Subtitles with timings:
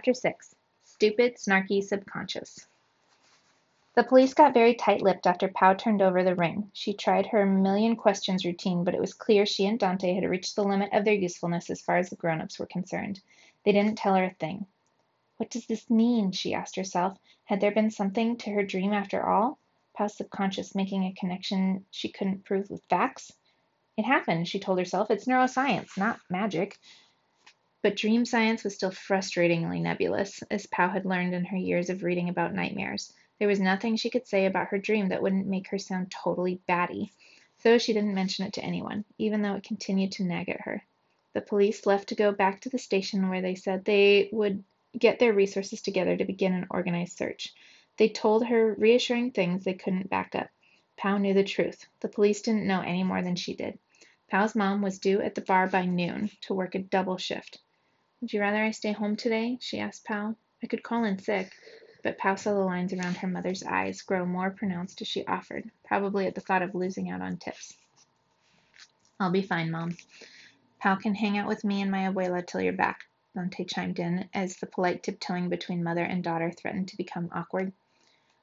[0.00, 2.66] Chapter 6 Stupid, Snarky, Subconscious
[3.94, 6.70] The police got very tight-lipped after Pau turned over the ring.
[6.72, 10.56] She tried her million questions routine, but it was clear she and Dante had reached
[10.56, 13.20] the limit of their usefulness as far as the grown-ups were concerned.
[13.62, 14.64] They didn't tell her a thing.
[15.36, 16.32] What does this mean?
[16.32, 17.18] she asked herself.
[17.44, 19.58] Had there been something to her dream after all?
[19.92, 23.32] Pau's subconscious making a connection she couldn't prove with facts?
[23.98, 25.10] It happened, she told herself.
[25.10, 26.78] It's neuroscience, not magic.
[27.82, 32.02] But dream science was still frustratingly nebulous, as Pau had learned in her years of
[32.02, 33.14] reading about nightmares.
[33.38, 36.60] There was nothing she could say about her dream that wouldn't make her sound totally
[36.66, 37.10] batty.
[37.56, 40.84] So she didn't mention it to anyone, even though it continued to nag at her.
[41.32, 44.62] The police left to go back to the station where they said they would
[44.98, 47.54] get their resources together to begin an organized search.
[47.96, 50.50] They told her reassuring things they couldn't back up.
[50.98, 51.86] Pau knew the truth.
[52.00, 53.78] The police didn't know any more than she did.
[54.30, 57.58] Pau's mom was due at the bar by noon to work a double shift.
[58.20, 59.56] Would you rather I stay home today?
[59.60, 60.36] she asked Pau.
[60.62, 61.52] I could call in sick.
[62.02, 65.70] But Pau saw the lines around her mother's eyes grow more pronounced as she offered,
[65.84, 67.76] probably at the thought of losing out on tips.
[69.18, 69.96] I'll be fine, Mom.
[70.78, 74.28] "Pau can hang out with me and my abuela till you're back, Dante chimed in,
[74.34, 77.72] as the polite tiptoeing between mother and daughter threatened to become awkward.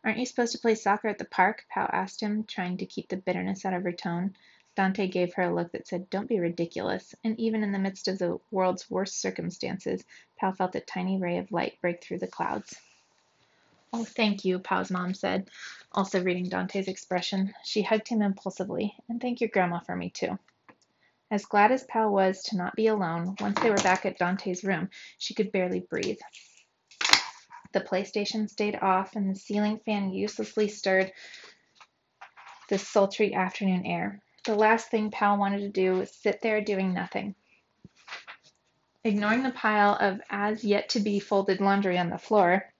[0.04, 1.66] Aren't you supposed to play soccer at the park?
[1.70, 4.36] Pau asked him, trying to keep the bitterness out of her tone.
[4.78, 8.08] Dante gave her a look that said, Don't be ridiculous, and even in the midst
[8.08, 10.06] of the world's worst circumstances,
[10.40, 12.80] Pau felt a tiny ray of light break through the clouds.
[13.92, 15.50] Oh, thank you, Pau's mom said,
[15.92, 17.56] also reading Dante's expression.
[17.64, 20.38] She hugged him impulsively, and thank your grandma for me, too.
[21.32, 24.64] As glad as Pau was to not be alone, once they were back at Dante's
[24.64, 26.20] room, she could barely breathe.
[27.72, 31.12] The PlayStation stayed off, and the ceiling fan uselessly stirred
[32.70, 34.22] the sultry afternoon air.
[34.48, 37.36] The last thing Pau wanted to do was sit there doing nothing.
[39.04, 42.74] Ignoring the pile of as yet to be folded laundry on the floor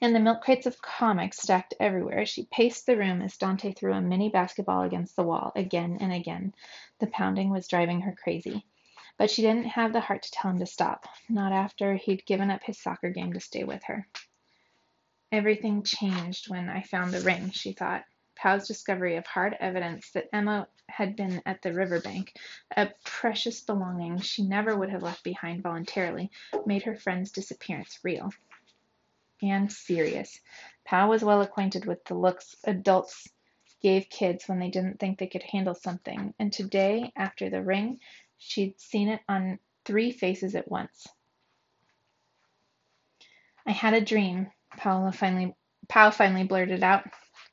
[0.00, 3.92] and the milk crates of comics stacked everywhere, she paced the room as Dante threw
[3.92, 6.54] a mini basketball against the wall again and again.
[6.98, 8.64] The pounding was driving her crazy.
[9.18, 12.50] But she didn't have the heart to tell him to stop, not after he'd given
[12.50, 14.08] up his soccer game to stay with her.
[15.30, 18.04] Everything changed when I found the ring, she thought.
[18.40, 22.34] Pau's discovery of hard evidence that Emma had been at the river bank,
[22.74, 26.30] a precious belonging she never would have left behind voluntarily,
[26.64, 28.32] made her friend's disappearance real
[29.42, 30.40] and serious.
[30.86, 33.28] Pau was well acquainted with the looks adults
[33.82, 38.00] gave kids when they didn't think they could handle something, and today, after the ring,
[38.38, 41.06] she'd seen it on three faces at once.
[43.66, 45.54] I had a dream, Paula finally
[45.88, 47.04] Pau finally blurted out.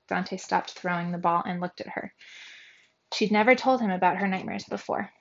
[0.08, 2.14] Dante stopped throwing the ball and looked at her.
[3.14, 5.12] She'd never told him about her nightmares before,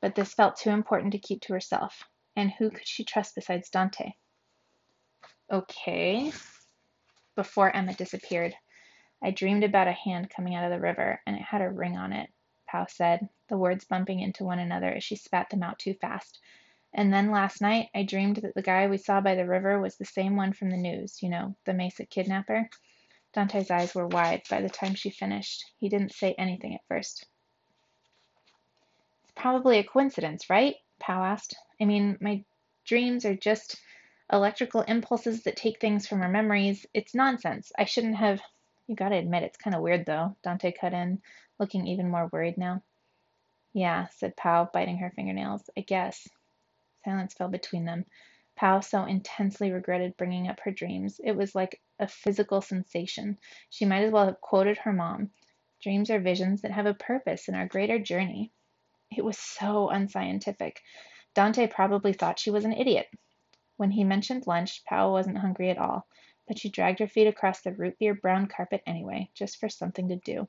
[0.00, 2.04] but this felt too important to keep to herself.
[2.36, 4.12] And who could she trust besides Dante?
[5.50, 6.32] Okay.
[7.34, 8.54] Before Emma disappeared,
[9.22, 11.96] I dreamed about a hand coming out of the river, and it had a ring
[11.96, 12.30] on it,
[12.66, 16.40] Pau said, the words bumping into one another as she spat them out too fast.
[16.92, 19.96] And then last night I dreamed that the guy we saw by the river was
[19.96, 22.68] the same one from the news, you know, the Mesa kidnapper.
[23.32, 25.64] Dante's eyes were wide by the time she finished.
[25.78, 27.26] He didn't say anything at first.
[29.24, 30.74] It's probably a coincidence, right?
[30.98, 31.54] Pau asked.
[31.80, 32.44] I mean, my
[32.84, 33.76] dreams are just
[34.32, 36.86] electrical impulses that take things from our memories.
[36.92, 37.72] It's nonsense.
[37.78, 38.40] I shouldn't have.
[38.86, 41.22] You gotta admit, it's kind of weird, though, Dante cut in,
[41.60, 42.82] looking even more worried now.
[43.72, 45.70] Yeah, said Pau, biting her fingernails.
[45.76, 46.28] I guess.
[47.04, 48.04] Silence fell between them.
[48.56, 51.20] Pau so intensely regretted bringing up her dreams.
[51.22, 53.38] It was like a physical sensation.
[53.68, 55.30] She might as well have quoted her mom.
[55.82, 58.50] Dreams are visions that have a purpose in our greater journey.
[59.16, 60.82] It was so unscientific.
[61.34, 63.08] Dante probably thought she was an idiot.
[63.76, 66.06] When he mentioned lunch, Pau wasn't hungry at all,
[66.46, 70.08] but she dragged her feet across the root beer brown carpet anyway, just for something
[70.08, 70.48] to do.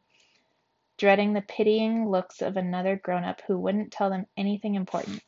[0.98, 5.24] Dreading the pitying looks of another grown up who wouldn't tell them anything important.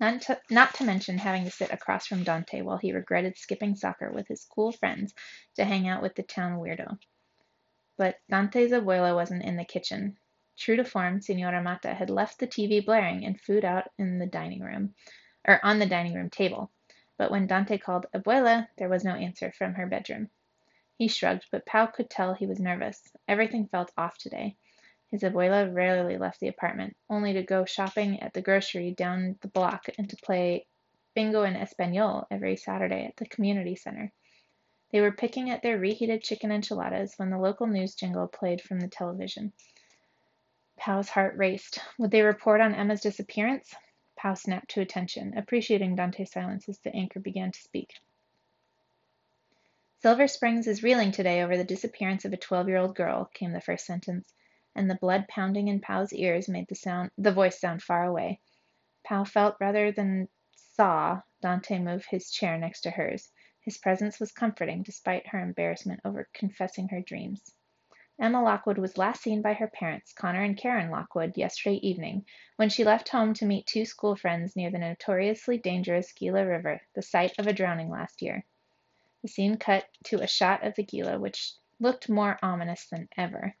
[0.00, 3.74] Not to, not to mention having to sit across from Dante while he regretted skipping
[3.74, 5.12] soccer with his cool friends
[5.56, 6.98] to hang out with the town weirdo.
[7.96, 10.16] But Dante's abuela wasn't in the kitchen.
[10.56, 14.26] True to form, Senora Mata had left the TV blaring and food out in the
[14.26, 14.94] dining room,
[15.46, 16.70] or on the dining room table.
[17.16, 20.30] But when Dante called Abuela, there was no answer from her bedroom.
[20.96, 23.02] He shrugged, but Pau could tell he was nervous.
[23.26, 24.56] Everything felt off today.
[25.10, 29.48] His abuela rarely left the apartment, only to go shopping at the grocery down the
[29.48, 30.66] block and to play
[31.14, 34.12] bingo and espanol every Saturday at the community center.
[34.90, 38.80] They were picking at their reheated chicken enchiladas when the local news jingle played from
[38.80, 39.52] the television.
[40.76, 41.80] Pau's heart raced.
[41.98, 43.74] Would they report on Emma's disappearance?
[44.16, 47.94] Pau snapped to attention, appreciating Dante's silence as the anchor began to speak.
[50.00, 53.52] Silver Springs is reeling today over the disappearance of a 12 year old girl, came
[53.52, 54.32] the first sentence,
[54.78, 58.38] and the blood pounding in Pau's ears made the sound the voice sound far away.
[59.04, 63.32] Pau felt rather than saw Dante move his chair next to hers.
[63.60, 67.52] His presence was comforting, despite her embarrassment over confessing her dreams.
[68.20, 72.24] Emma Lockwood was last seen by her parents, Connor and Karen Lockwood, yesterday evening,
[72.54, 76.80] when she left home to meet two school friends near the notoriously dangerous Gila River,
[76.94, 78.44] the site of a drowning last year.
[79.22, 83.56] The scene cut to a shot of the Gila, which looked more ominous than ever,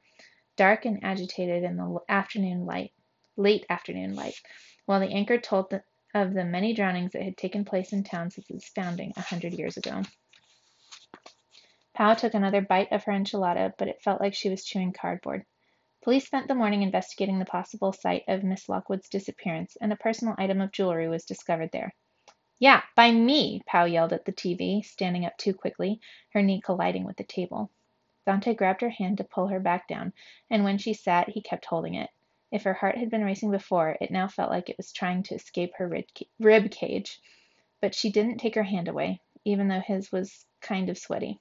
[0.58, 2.92] dark and agitated in the afternoon light,
[3.36, 4.34] late afternoon light,
[4.84, 5.82] while the anchor told the,
[6.12, 9.54] of the many drownings that had taken place in town since its founding a hundred
[9.54, 10.02] years ago.
[11.94, 15.46] Pau took another bite of her enchilada, but it felt like she was chewing cardboard.
[16.02, 20.34] Police spent the morning investigating the possible site of Miss Lockwood's disappearance, and a personal
[20.38, 21.94] item of jewelry was discovered there.
[22.58, 26.00] Yeah, by me, Pau yelled at the TV, standing up too quickly,
[26.30, 27.70] her knee colliding with the table.
[28.28, 30.12] Dante grabbed her hand to pull her back down,
[30.50, 32.10] and when she sat, he kept holding it.
[32.52, 35.34] If her heart had been racing before, it now felt like it was trying to
[35.34, 35.88] escape her
[36.38, 37.22] rib cage.
[37.80, 41.40] But she didn't take her hand away, even though his was kind of sweaty.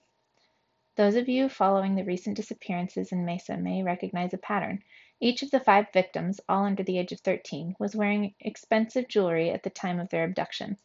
[0.96, 4.82] Those of you following the recent disappearances in Mesa may recognize a pattern.
[5.20, 9.50] Each of the five victims, all under the age of 13, was wearing expensive jewelry
[9.50, 10.78] at the time of their abduction.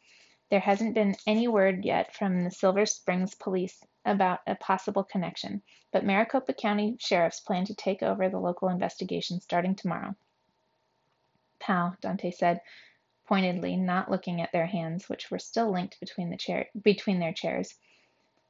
[0.51, 5.63] There hasn't been any word yet from the Silver Springs police about a possible connection,
[5.93, 10.15] but Maricopa County sheriffs plan to take over the local investigation starting tomorrow.
[11.61, 12.61] Pau, Dante said
[13.27, 17.33] pointedly, not looking at their hands, which were still linked between, the chair, between their
[17.33, 17.75] chairs.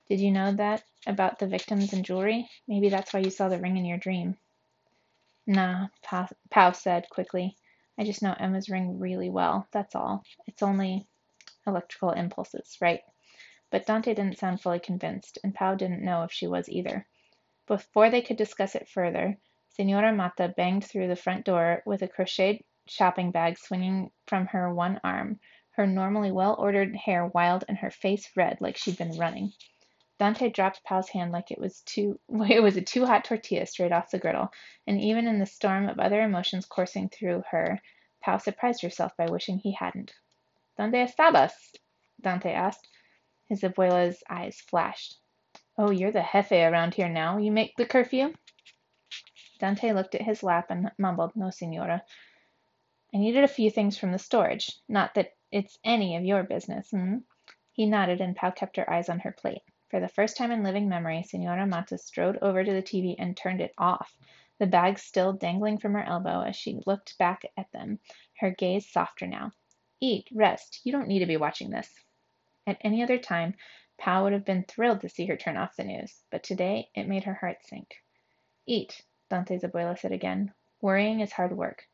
[0.08, 2.48] Did you know that about the victims and jewelry?
[2.66, 4.36] Maybe that's why you saw the ring in your dream.
[5.46, 5.88] Nah,
[6.50, 7.56] Pau said quickly.
[7.98, 10.24] I just know Emma's ring really well, that's all.
[10.46, 11.06] It's only
[11.66, 13.00] electrical impulses, right?
[13.72, 17.06] But Dante didn't sound fully convinced, and Pau didn't know if she was either.
[17.66, 19.38] Before they could discuss it further,
[19.70, 24.74] Senora Mata banged through the front door with a crocheted shopping bag swinging from her
[24.74, 25.40] one arm,
[25.70, 29.54] her normally well ordered hair wild and her face red like she'd been running.
[30.18, 33.90] Dante dropped Pau's hand like it was too it was a too hot tortilla straight
[33.90, 34.52] off the griddle,
[34.86, 37.80] and even in the storm of other emotions coursing through her,
[38.20, 40.12] Pau surprised herself by wishing he hadn't.
[40.76, 41.74] "Donde estabas?"
[42.20, 42.86] Dante asked.
[43.52, 45.18] His eyes flashed.
[45.76, 47.36] "Oh, you're the jefe around here now.
[47.36, 48.32] You make the curfew?"
[49.58, 52.02] Dante looked at his lap and mumbled, "No, senora.
[53.12, 54.70] I needed a few things from the storage.
[54.88, 57.18] Not that it's any of your business, hmm?"
[57.72, 59.60] He nodded, and Pau kept her eyes on her plate.
[59.90, 63.36] For the first time in living memory, Senora Mata strode over to the TV and
[63.36, 64.16] turned it off,
[64.60, 67.98] the bag still dangling from her elbow as she looked back at them,
[68.38, 69.52] her gaze softer now.
[70.00, 70.80] Eat, rest.
[70.84, 71.92] You don't need to be watching this."
[72.64, 73.56] At any other time
[73.98, 77.08] Pau would have been thrilled to see her turn off the news, but today it
[77.08, 78.04] made her heart sink.
[78.66, 80.54] "Eat," Dante's abuela said again.
[80.80, 81.88] "Worrying is hard work."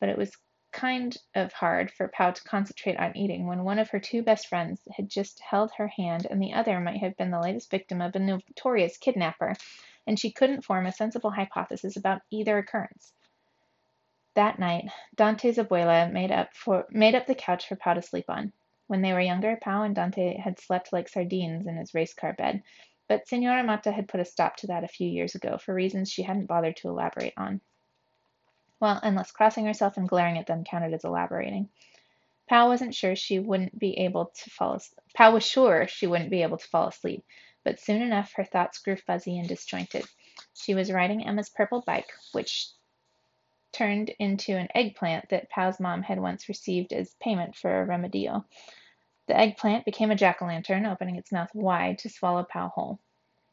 [0.00, 0.34] But it was
[0.70, 4.46] kind of hard for Pau to concentrate on eating when one of her two best
[4.46, 8.00] friends had just held her hand and the other might have been the latest victim
[8.00, 9.54] of a notorious kidnapper,
[10.06, 13.12] and she couldn't form a sensible hypothesis about either occurrence.
[14.32, 18.30] That night Dante's abuela made up for made up the couch for Pau to sleep
[18.30, 18.54] on.
[18.92, 22.34] When they were younger, Pau and Dante had slept like sardines in his race car
[22.34, 22.62] bed,
[23.08, 26.12] but Senora Mata had put a stop to that a few years ago for reasons
[26.12, 27.62] she hadn't bothered to elaborate on.
[28.80, 31.70] Well, unless crossing herself and glaring at them counted as elaborating.
[32.50, 34.78] Pau wasn't sure she wouldn't be able to fall.
[35.14, 37.24] Pau was sure she wouldn't be able to fall asleep,
[37.64, 40.04] but soon enough her thoughts grew fuzzy and disjointed.
[40.52, 42.68] She was riding Emma's purple bike, which
[43.72, 48.44] turned into an eggplant that Pau's mom had once received as payment for a remedio.
[49.26, 52.98] The eggplant became a jack o' lantern, opening its mouth wide to swallow Pau whole.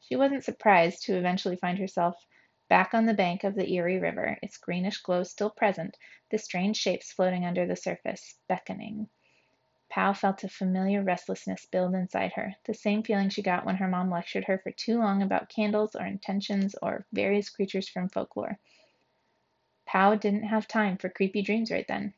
[0.00, 2.26] She wasn't surprised to eventually find herself
[2.68, 5.96] back on the bank of the Erie River, its greenish glow still present,
[6.30, 9.08] the strange shapes floating under the surface, beckoning.
[9.88, 13.88] Pau felt a familiar restlessness build inside her, the same feeling she got when her
[13.88, 18.58] mom lectured her for too long about candles or intentions or various creatures from folklore.
[19.86, 22.14] Pau didn't have time for creepy dreams right then.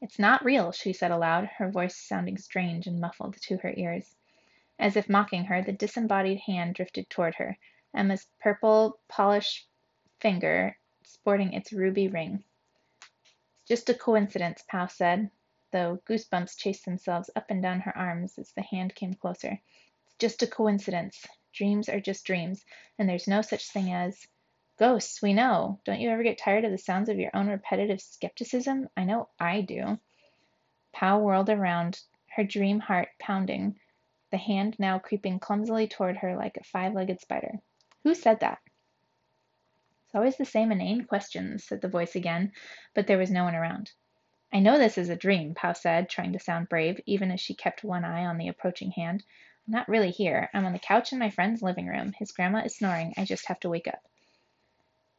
[0.00, 4.14] It's not real, she said aloud, her voice sounding strange and muffled to her ears.
[4.78, 7.58] As if mocking her, the disembodied hand drifted toward her,
[7.92, 9.66] Emma's purple, polished
[10.20, 12.44] finger sporting its ruby ring.
[13.00, 15.32] It's just a coincidence, Pau said,
[15.72, 19.60] though goosebumps chased themselves up and down her arms as the hand came closer.
[20.06, 21.26] It's just a coincidence.
[21.52, 22.64] Dreams are just dreams,
[22.98, 24.28] and there's no such thing as
[24.78, 25.80] Ghosts, we know.
[25.84, 28.88] Don't you ever get tired of the sounds of your own repetitive skepticism?
[28.96, 29.98] I know I do.
[30.92, 32.00] Pau whirled around,
[32.36, 33.80] her dream heart pounding,
[34.30, 37.58] the hand now creeping clumsily toward her like a five legged spider.
[38.04, 38.60] Who said that?
[40.06, 42.52] It's always the same inane questions, said the voice again,
[42.94, 43.90] but there was no one around.
[44.52, 47.54] I know this is a dream, Pau said, trying to sound brave, even as she
[47.54, 49.24] kept one eye on the approaching hand.
[49.66, 50.50] I'm not really here.
[50.54, 52.12] I'm on the couch in my friend's living room.
[52.16, 53.12] His grandma is snoring.
[53.16, 54.02] I just have to wake up.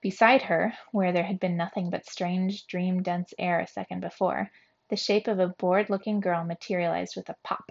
[0.01, 4.49] Beside her, where there had been nothing but strange, dream dense air a second before,
[4.87, 7.69] the shape of a bored looking girl materialized with a pop.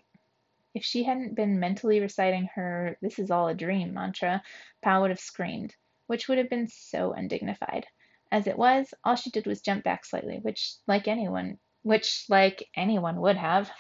[0.75, 4.43] If she hadn't been mentally reciting her "This is all a dream" mantra,
[4.83, 5.75] Pau would have screamed,
[6.07, 7.87] which would have been so undignified.
[8.31, 12.69] As it was, all she did was jump back slightly, which like anyone which like
[12.77, 13.71] anyone would have,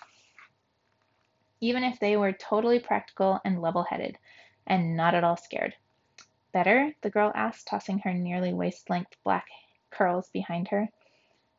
[1.60, 4.16] even if they were totally practical and level headed,
[4.66, 5.74] and not at all scared.
[6.58, 6.96] Better?
[7.02, 9.46] the girl asked, tossing her nearly waist length black
[9.90, 10.88] curls behind her.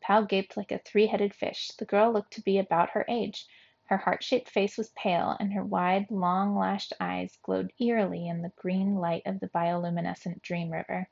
[0.02, 1.70] Pau gaped like a three headed fish.
[1.78, 3.48] The girl looked to be about her age.
[3.86, 8.42] Her heart shaped face was pale, and her wide, long lashed eyes glowed eerily in
[8.42, 11.08] the green light of the bioluminescent dream river.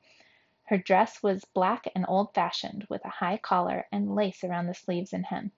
[0.64, 4.74] Her dress was black and old fashioned, with a high collar and lace around the
[4.74, 5.50] sleeves and hem.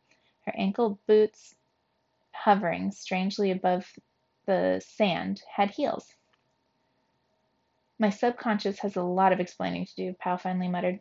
[0.42, 1.56] Her ankle boots,
[2.30, 3.98] hovering strangely above
[4.46, 6.14] the sand, had heels.
[8.00, 11.00] My subconscious has a lot of explaining to do, Pau finally muttered.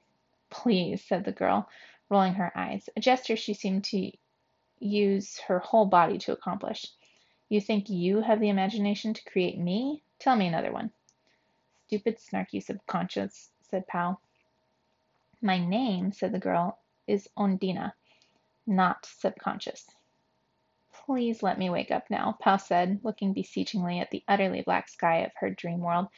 [0.49, 1.69] Please, said the girl,
[2.09, 4.11] rolling her eyes, a gesture she seemed to
[4.79, 6.85] use her whole body to accomplish.
[7.47, 10.03] You think you have the imagination to create me?
[10.19, 10.91] Tell me another one.
[11.87, 14.19] Stupid, snarky subconscious, said Pau.
[15.41, 17.93] My name, said the girl, is Ondina,
[18.67, 19.89] not subconscious.
[20.91, 25.19] Please let me wake up now, Pau said, looking beseechingly at the utterly black sky
[25.19, 26.09] of her dream world.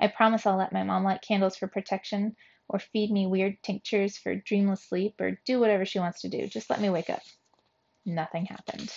[0.00, 2.36] I promise I'll let my mom light candles for protection,
[2.68, 6.46] or feed me weird tinctures for dreamless sleep, or do whatever she wants to do.
[6.46, 7.22] Just let me wake up.
[8.04, 8.92] Nothing happened.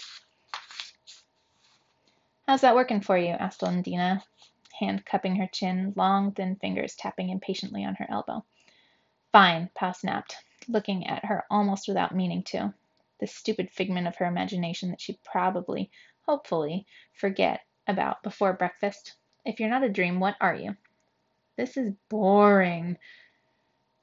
[2.48, 3.30] How's that working for you?
[3.30, 4.24] asked Ondina,
[4.80, 8.44] hand cupping her chin, long, thin fingers tapping impatiently on her elbow.
[9.32, 10.38] Fine, Pau snapped,
[10.68, 12.74] looking at her almost without meaning to.
[13.20, 15.90] This stupid figment of her imagination that she'd probably,
[16.22, 19.16] hopefully, forget about before breakfast.
[19.46, 20.76] If you're not a dream, what are you?
[21.58, 22.98] This is boring,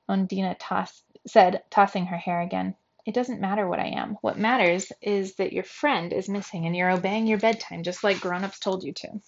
[0.08, 2.74] Ondina toss, said, tossing her hair again.
[3.04, 4.16] It doesn't matter what I am.
[4.20, 8.20] What matters is that your friend is missing and you're obeying your bedtime just like
[8.20, 9.20] grown ups told you to.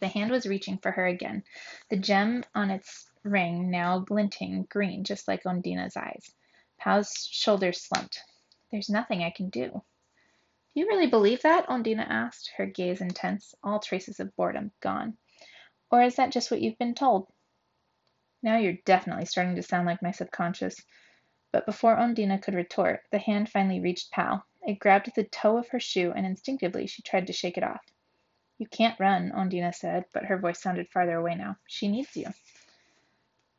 [0.00, 1.44] The hand was reaching for her again,
[1.88, 6.30] the gem on its ring now glinting green just like Ondina's eyes.
[6.78, 8.20] Pau's shoulders slumped.
[8.70, 9.70] There's nothing I can do.
[9.70, 11.68] Do you really believe that?
[11.68, 15.16] Ondina asked, her gaze intense, all traces of boredom gone.
[15.90, 17.28] Or is that just what you've been told?
[18.42, 20.82] Now you're definitely starting to sound like my subconscious.
[21.52, 24.42] But before Ondina could retort, the hand finally reached Pau.
[24.66, 27.84] It grabbed the toe of her shoe, and instinctively she tried to shake it off.
[28.58, 31.56] You can't run, Ondina said, but her voice sounded farther away now.
[31.66, 32.26] She needs you.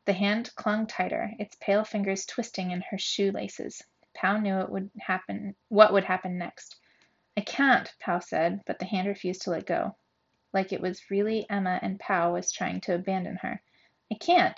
[0.05, 3.81] The hand clung tighter, its pale fingers twisting in her shoe laces.
[4.13, 6.77] Pau knew it would happen what would happen next.
[7.35, 9.95] I can't, Pau said, but the hand refused to let go.
[10.55, 13.61] Like it was really Emma and Pau was trying to abandon her.
[14.09, 14.57] I can't.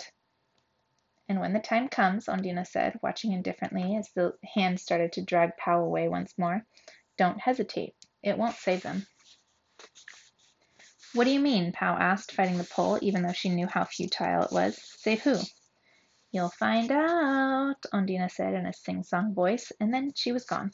[1.28, 5.56] And when the time comes, Ondina said, watching indifferently as the hand started to drag
[5.56, 6.64] Pau away once more,
[7.16, 7.96] don't hesitate.
[8.22, 9.08] It won't save them.
[11.14, 11.72] What do you mean?
[11.72, 14.80] Pau asked, fighting the pull, even though she knew how futile it was.
[14.98, 15.36] Save who?
[16.30, 20.70] You'll find out, Ondina said in a sing song voice, and then she was gone.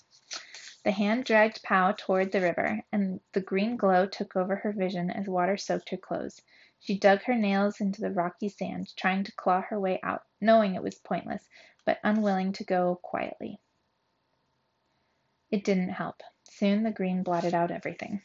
[0.84, 5.10] The hand dragged Pau toward the river, and the green glow took over her vision
[5.10, 6.42] as water soaked her clothes.
[6.78, 10.74] She dug her nails into the rocky sand, trying to claw her way out, knowing
[10.74, 11.48] it was pointless,
[11.86, 13.58] but unwilling to go quietly.
[15.50, 16.22] It didn't help.
[16.42, 18.20] Soon the green blotted out everything.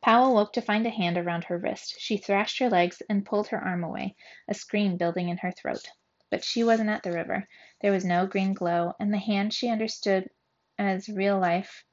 [0.00, 1.96] Pau awoke to find a hand around her wrist.
[1.98, 4.14] She thrashed her legs and pulled her arm away,
[4.46, 5.90] a scream building in her throat.
[6.30, 7.48] But she wasn't at the river.
[7.82, 10.30] There was no green glow, and the hand she understood
[10.78, 11.84] as real life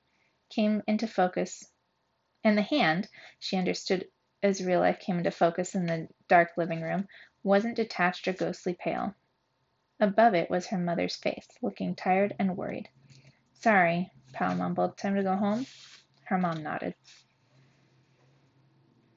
[0.50, 1.70] came into focus,
[2.44, 4.08] and the hand she understood
[4.42, 7.08] as real life came into focus in the dark living room,
[7.44, 9.13] wasn't detached or ghostly pale.
[10.00, 12.90] Above it was her mother's face, looking tired and worried.
[13.54, 14.98] Sorry, Pau mumbled.
[14.98, 15.66] Time to go home?
[16.24, 16.96] Her mom nodded.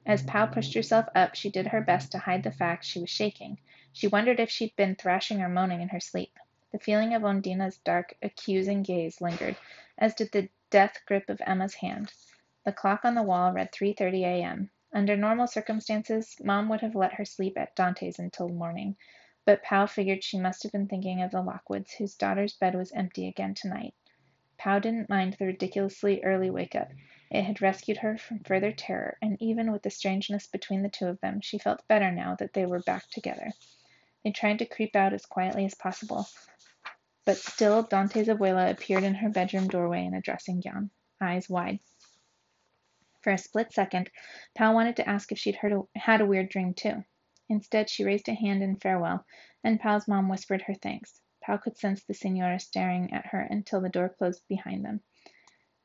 [0.05, 3.09] As Pau pushed herself up, she did her best to hide the fact she was
[3.09, 3.59] shaking.
[3.91, 6.37] She wondered if she'd been thrashing or moaning in her sleep.
[6.73, 9.55] The feeling of Ondina's dark, accusing gaze lingered,
[9.97, 12.11] as did the death grip of Emma's hand.
[12.65, 14.71] The clock on the wall read 3:30 a.m.
[14.91, 18.97] Under normal circumstances, Mom would have let her sleep at Dante's until morning.
[19.45, 22.91] but Pau figured she must have been thinking of the Lockwoods, whose daughter's bed was
[22.91, 23.93] empty again tonight.
[24.57, 26.91] Pau didn't mind the ridiculously early wake up.
[27.31, 31.07] It had rescued her from further terror, and even with the strangeness between the two
[31.07, 33.53] of them, she felt better now that they were back together.
[34.27, 36.27] They tried to creep out as quietly as possible,
[37.25, 40.91] but still Dante's abuela appeared in her bedroom doorway in a dressing gown,
[41.21, 41.79] eyes wide.
[43.21, 44.11] For a split second,
[44.53, 47.05] Pau wanted to ask if she'd a, had a weird dream too.
[47.47, 49.25] Instead, she raised a hand in farewell,
[49.63, 51.21] and Pau's mom whispered her thanks.
[51.41, 54.99] Pau could sense the senora staring at her until the door closed behind them.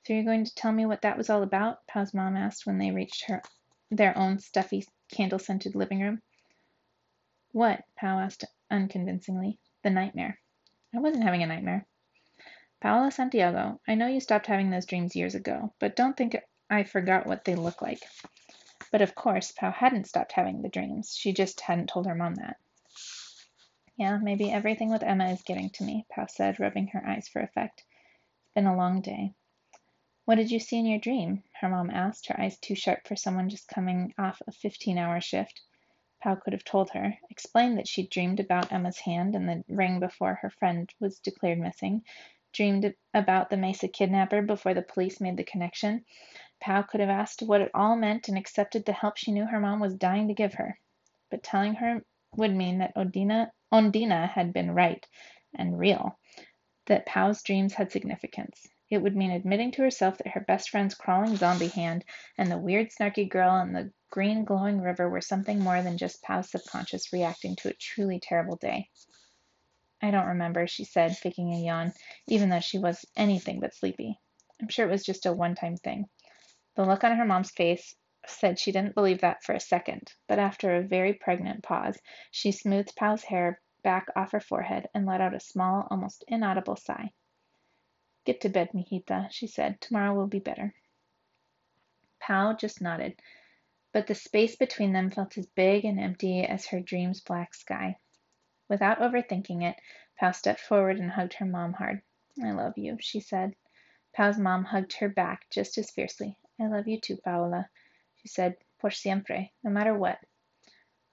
[0.05, 1.87] So you're going to tell me what that was all about?
[1.87, 3.41] Pau's mom asked when they reached her
[3.93, 6.23] their own stuffy, candle-scented living room.
[7.53, 7.85] What?
[7.97, 9.59] Pau asked unconvincingly.
[9.83, 10.41] The nightmare.
[10.95, 11.87] I wasn't having a nightmare.
[12.81, 16.35] Paola Santiago, I know you stopped having those dreams years ago, but don't think
[16.71, 18.03] I forgot what they look like.
[18.91, 21.15] But of course, Pau hadn't stopped having the dreams.
[21.15, 22.57] She just hadn't told her mom that.
[23.97, 27.43] Yeah, maybe everything with Emma is getting to me, Pau said, rubbing her eyes for
[27.43, 27.85] effect.
[28.41, 29.35] It's been a long day.
[30.25, 31.45] What did you see in your dream?
[31.61, 35.21] her mom asked, her eyes too sharp for someone just coming off a 15 hour
[35.21, 35.61] shift.
[36.23, 39.99] Pau could have told her, explained that she'd dreamed about Emma's hand and the ring
[39.99, 42.05] before her friend was declared missing,
[42.53, 46.05] dreamed about the Mesa kidnapper before the police made the connection.
[46.61, 49.59] Pau could have asked what it all meant and accepted the help she knew her
[49.59, 50.79] mom was dying to give her.
[51.29, 52.05] But telling her
[52.37, 55.05] would mean that Odina, Ondina had been right
[55.57, 56.21] and real,
[56.87, 58.69] that Pau's dreams had significance.
[58.93, 62.05] It would mean admitting to herself that her best friend's crawling zombie hand
[62.37, 66.23] and the weird snarky girl in the green glowing river were something more than just
[66.23, 68.91] Pau's subconscious reacting to a truly terrible day.
[70.03, 71.95] I don't remember, she said, faking a yawn,
[72.27, 74.21] even though she was anything but sleepy.
[74.61, 76.11] I'm sure it was just a one time thing.
[76.75, 77.97] The look on her mom's face
[78.27, 81.99] said she didn't believe that for a second, but after a very pregnant pause,
[82.31, 86.77] she smoothed Pau's hair back off her forehead and let out a small, almost inaudible
[86.77, 87.11] sigh.
[88.25, 89.81] Get to bed, mijita, she said.
[89.81, 90.75] Tomorrow will be better.
[92.21, 93.21] Pau just nodded,
[93.93, 97.99] but the space between them felt as big and empty as her dream's black sky.
[98.69, 99.77] Without overthinking it,
[100.21, 102.03] Pau stepped forward and hugged her mom hard.
[102.41, 103.57] I love you, she said.
[104.15, 106.39] Pau's mom hugged her back just as fiercely.
[106.61, 107.69] I love you too, Paola,
[108.17, 110.19] she said, por siempre, no matter what.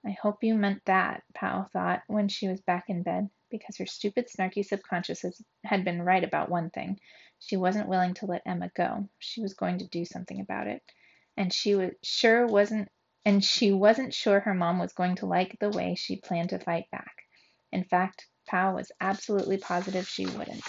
[0.06, 3.86] I hope you meant that, Pau thought when she was back in bed because her
[3.86, 5.24] stupid, snarky subconscious
[5.64, 6.98] had been right about one thing.
[7.38, 9.08] She wasn't willing to let Emma go.
[9.18, 10.82] She was going to do something about it.
[11.36, 12.88] And she was sure wasn't
[13.24, 16.58] and she wasn't sure her mom was going to like the way she planned to
[16.58, 17.14] fight back.
[17.70, 20.64] In fact, Pau was absolutely positive she wouldn't.